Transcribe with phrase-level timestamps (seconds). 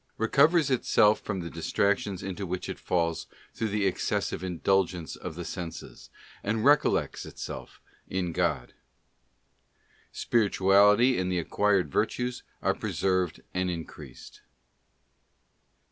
[0.17, 5.45] recovers itself from the distractions into which it falls through the excessive indulgence of the
[5.45, 6.09] senses,
[6.43, 8.73] and recollects itself in God.
[10.11, 14.41] Spirituality and the acquired virtues are «preserved and increased.